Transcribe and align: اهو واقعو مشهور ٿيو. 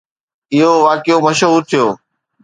اهو 0.55 0.71
واقعو 0.85 1.19
مشهور 1.27 1.61
ٿيو. 1.69 1.85